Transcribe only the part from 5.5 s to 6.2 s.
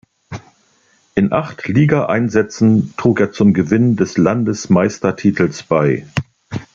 bei.